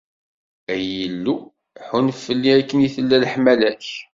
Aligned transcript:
Ay 0.73 0.85
Illu! 1.05 1.35
Ḥunn 1.87 2.07
fell-i 2.23 2.51
akken 2.59 2.79
i 2.87 2.89
tella 2.95 3.17
leḥmala-k. 3.23 3.85